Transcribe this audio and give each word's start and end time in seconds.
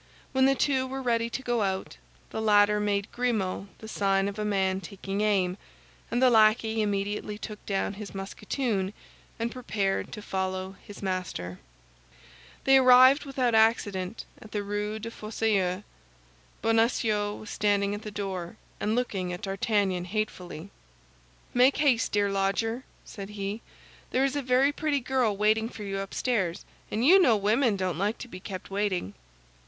When 0.31 0.47
the 0.47 0.55
two 0.55 0.87
were 0.87 0.99
ready 0.99 1.29
to 1.29 1.43
go 1.43 1.61
out, 1.61 1.97
the 2.31 2.41
latter 2.41 2.79
made 2.79 3.11
Grimaud 3.11 3.67
the 3.77 3.87
sign 3.87 4.27
of 4.27 4.39
a 4.39 4.43
man 4.43 4.81
taking 4.81 5.21
aim, 5.21 5.57
and 6.09 6.19
the 6.19 6.31
lackey 6.31 6.81
immediately 6.81 7.37
took 7.37 7.63
down 7.67 7.93
his 7.93 8.15
musketoon, 8.15 8.93
and 9.37 9.51
prepared 9.51 10.11
to 10.13 10.23
follow 10.23 10.75
his 10.83 11.03
master. 11.03 11.59
They 12.63 12.77
arrived 12.77 13.25
without 13.25 13.53
accident 13.53 14.25
at 14.41 14.53
the 14.53 14.63
Rue 14.63 14.97
des 14.97 15.11
Fossoyeurs. 15.11 15.83
Bonacieux 16.63 17.35
was 17.35 17.51
standing 17.51 17.93
at 17.93 18.01
the 18.01 18.09
door, 18.09 18.57
and 18.79 18.95
looked 18.95 19.13
at 19.13 19.43
D'Artagnan 19.43 20.05
hatefully. 20.05 20.71
"Make 21.53 21.77
haste, 21.77 22.11
dear 22.11 22.31
lodger," 22.31 22.85
said 23.05 23.29
he; 23.29 23.61
"there 24.09 24.25
is 24.25 24.35
a 24.35 24.41
very 24.41 24.71
pretty 24.71 24.99
girl 24.99 25.37
waiting 25.37 25.69
for 25.69 25.83
you 25.83 25.99
upstairs; 25.99 26.65
and 26.89 27.05
you 27.05 27.19
know 27.19 27.37
women 27.37 27.75
don't 27.75 27.99
like 27.99 28.17
to 28.17 28.27
be 28.27 28.39
kept 28.39 28.71
waiting." 28.71 29.13